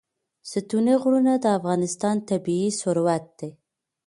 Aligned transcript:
ستوني 0.51 0.95
غرونه 1.01 1.33
د 1.43 1.45
افغانستان 1.57 2.15
طبعي 2.29 2.67
ثروت 2.79 3.25
دی. 3.39 3.49